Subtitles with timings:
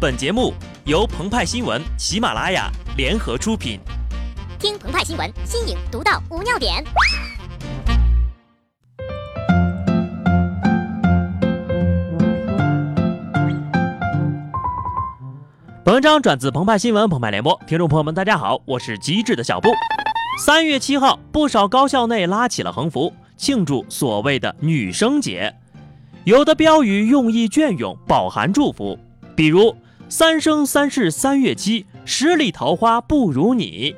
[0.00, 0.54] 本节目
[0.86, 3.78] 由澎湃新闻、喜马拉雅联合出品。
[4.58, 6.82] 听澎湃新闻，新颖独到，无尿点。
[15.84, 19.68] 本文章转自澎湃新闻、澎湃联播，听众朋友们，大家好，我是机智的小布。
[20.42, 25.54] 三月七号，不少高校内拉起了横幅，庆祝所谓的女生节。
[26.24, 28.98] 有的标语用意隽永，饱含祝福，
[29.36, 29.76] 比如。
[30.10, 33.94] 三生三世三月七，十里桃花不如你。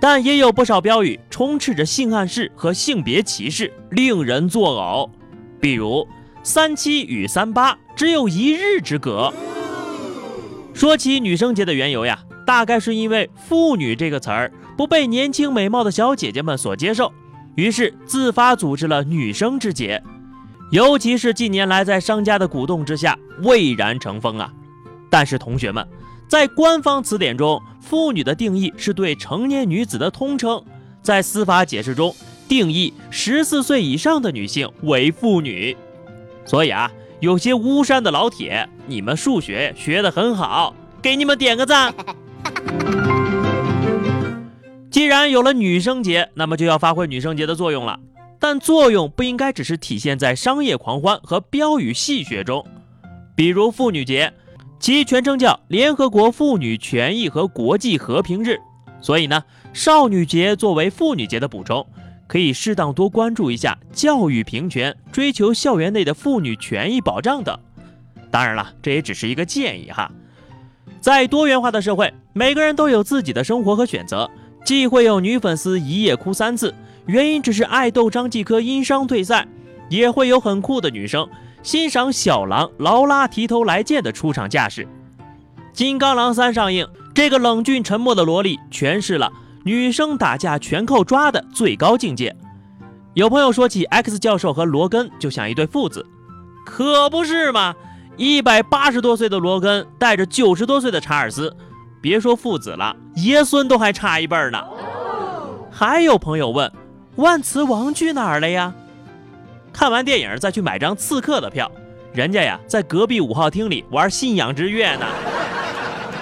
[0.00, 5.10] 但也有不少标语充斥着性暗示和性别歧视，令人作呕。
[5.60, 6.08] 比如
[6.42, 9.30] 三七与三八只有一日之隔。
[10.72, 17.12] 说起女生节的缘由呀，大概是因为“妇女”这个词儿不被年轻美貌的小姐姐们所接受，
[17.56, 20.02] 于是自发组织了女生之节。
[20.70, 24.50] 尤其是近年来在商家的鼓动之下，蔚然成风啊。
[25.10, 25.86] 但是同学们，
[26.28, 30.62] 在官方词典中，“妇女”的定义是对成年女子的通称，
[31.02, 32.14] 在司法解释中
[32.48, 35.76] 定义十四岁以上的女性为妇女。
[36.44, 41.94] 所以啊，有些巫山的老铁，你们数学学得很好，给你们点个赞。
[44.90, 48.00] 既然有了女生节，那么就要发挥女生节的作用了。
[48.38, 52.66] 但作用不应该只是体现在商业狂欢和标语戏谑中，
[53.34, 54.32] 比如妇女节。
[54.78, 58.58] 其全称叫联合国妇女权益和国际和平日，
[59.00, 61.84] 所以呢，少女节作为妇女节的补充，
[62.26, 67.58] 可以适当多关注一下教育平权、追求校园内的妇女权益保障等。
[68.30, 70.10] 当然了，这也只是一个建议哈。
[71.00, 74.30] 在多元化的社会，每个人都有自己的生活和选择，
[74.64, 76.74] 既会有女粉丝一夜哭三次，
[77.06, 79.46] 原因只是爱豆张继科因伤退赛，
[79.88, 81.28] 也会有很酷的女生。
[81.62, 84.84] 欣赏小狼劳拉提头来见的出场架势，
[85.72, 89.32] 《金刚狼三》上映，这个冷峻沉默的萝莉诠释了
[89.64, 92.34] 女生打架全靠抓的最高境界。
[93.14, 96.06] 有朋友说起 X 教授和罗根就像一对父子，
[96.64, 97.74] 可不是嘛？
[98.16, 101.54] 一百八十多岁的罗根带着九十多岁的查尔斯，
[102.00, 104.62] 别说父子了，爷孙都还差一辈呢。
[105.70, 106.70] 还有朋友问，
[107.16, 108.72] 万磁王去哪儿了呀？
[109.76, 111.70] 看完电影再去买张刺客的票，
[112.14, 115.04] 人家呀在隔壁五号厅里玩信仰之月呢。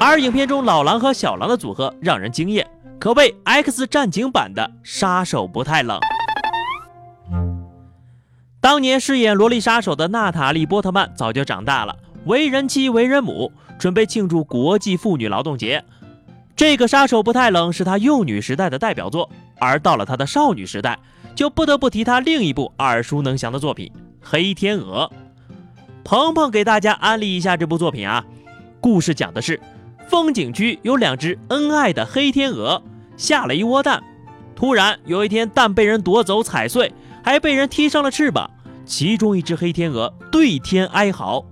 [0.00, 2.66] 而影片中老狼和小狼的组合让人惊艳，
[2.98, 6.00] 可谓 X 战警版的杀手不太冷。
[8.58, 15.84] 当年饰演萝莉杀手的娜塔莉波特曼早就长大了，为人妻为人母，准备庆祝国际妇女劳动节。
[16.56, 20.98] 这个杀手不太冷是她幼女时代的代表作，而到了她的少女时代。
[21.34, 25.10] 就不得不提他另一部耳熟能详的作品《黑天鹅》。
[26.04, 28.24] 鹏鹏给大家安利一下这部作品啊，
[28.80, 29.60] 故事讲的是
[30.08, 32.82] 风景区有两只恩爱的黑天鹅
[33.16, 34.02] 下了一窝蛋，
[34.54, 36.92] 突然有一天蛋被人夺走踩碎，
[37.22, 38.50] 还被人踢伤了翅膀，
[38.84, 41.44] 其中一只黑天鹅对天哀嚎。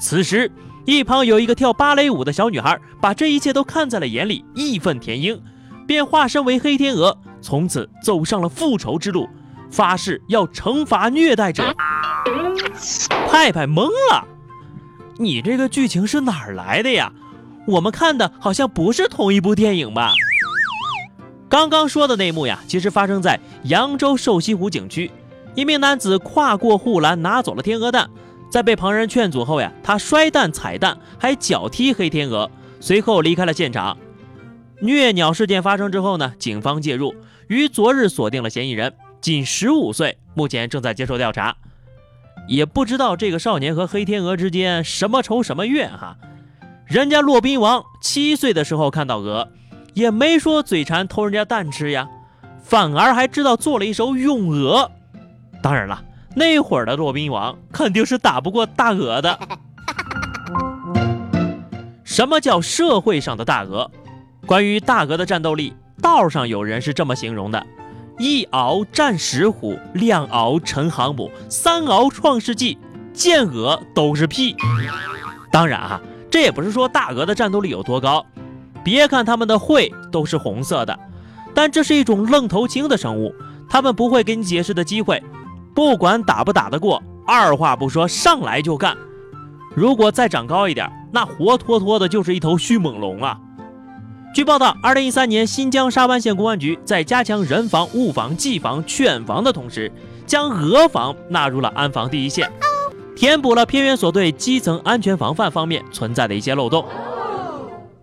[0.00, 0.50] 此时
[0.84, 5.40] 一旁有一个跳芭蕾舞的小女孩，把这一切都看在了眼里，义愤填膺，
[5.86, 7.16] 便化身为黑天鹅。
[7.40, 9.28] 从此走上了复仇之路，
[9.70, 11.74] 发誓要惩罚虐待者。
[13.28, 14.26] 派派懵了，
[15.18, 17.12] 你这个剧情是哪儿来的呀？
[17.66, 20.12] 我们看的好像不是同一部电影吧？
[21.48, 25.10] 刚刚说的那幕呀，其实发生在扬州瘦西湖景区。
[25.54, 28.08] 一名男子跨过护栏拿走了天鹅蛋，
[28.50, 32.50] 在被旁人劝阻后呀，他摔蛋踩蛋，还脚踢黑天鹅，
[32.80, 33.96] 随后离开了现场。
[34.80, 37.14] 虐鸟事件发生之后呢，警方介入，
[37.48, 41.56] 于昨日锁定了嫌疑人，仅十五岁，目前正在接受调查。
[42.46, 46.16] 也不知道这个少年和黑天鹅之间什么仇什么怨哈。
[46.86, 49.48] 人家骆宾王七岁的时候看到鹅，
[49.94, 52.08] 也没说嘴馋偷人家蛋吃呀，
[52.62, 54.90] 反而还知道做了一手咏鹅。
[55.60, 56.02] 当然了，
[56.36, 59.38] 那会儿的骆宾王肯定是打不过大鹅的。
[62.04, 63.90] 什么叫社会上的大鹅？
[64.48, 67.66] 关于大鹅的战斗力，道上有人是这么形容的：
[68.18, 72.78] 一鳌战石虎，两鳌成航母，三鳌创世纪，
[73.12, 74.56] 见鹅都是屁。
[75.52, 76.00] 当然啊，
[76.30, 78.24] 这也不是说大鹅的战斗力有多高。
[78.82, 80.98] 别看它们的喙都是红色的，
[81.52, 83.34] 但这是一种愣头青的生物，
[83.68, 85.22] 它们不会给你解释的机会，
[85.74, 88.96] 不管打不打得过，二话不说上来就干。
[89.74, 93.38] 如果再长高一点，那活脱脱的就是一头迅猛龙啊！
[94.34, 99.90] 据报道，二零一三年，新疆沙湾县公安局在加强人防、物防、技防、犬防的同时，
[100.26, 102.50] 将鹅防纳入了安防第一线。
[103.16, 106.84] 填补了偏远所对基层安全防范方面存在的一些漏洞。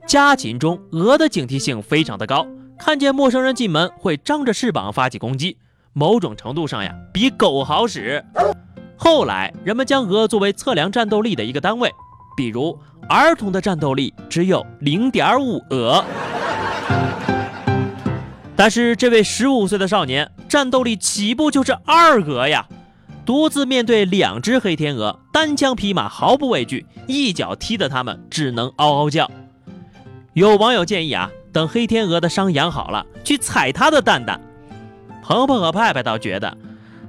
[0.05, 2.45] 家禽中，鹅的警惕性非常的高，
[2.77, 5.57] 看见陌生人进门会张着翅膀发起攻击，
[5.93, 8.25] 某种程度上呀，比狗好使。
[8.97, 11.89] 后来，人们将鹅作为测量战斗力的一个单位，
[12.35, 12.77] 比如
[13.07, 16.03] 儿童的战斗力只有零点五鹅，
[18.55, 22.67] 但是这位十五岁的少年战斗力起步就是二鹅呀！
[23.25, 29.29] 独自面对两只黑天鹅，单枪匹马，毫不畏惧，一脚踢得他们只能嗷嗷叫。
[30.33, 34.39] 有网友建议啊，等黑天鹅的伤养好了，去踩它的蛋蛋。
[35.23, 36.55] 鹏鹏和派派倒觉得。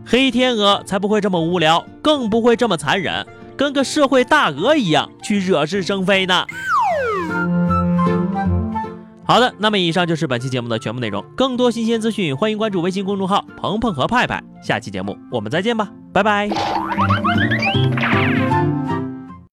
[0.09, 3.27] 黑天鹅才不会这么无聊，更不会这么残忍，
[3.57, 6.47] 跟个社会大鹅一样去惹是生非呢。
[9.25, 11.25] 好的，那么以上就是本期节目的全部内容。
[11.37, 14.41] 更多新鲜资讯，欢迎关注微信公众号“鹏鹏和派派”。
[14.63, 16.49] 下期节目我们再见吧，拜拜。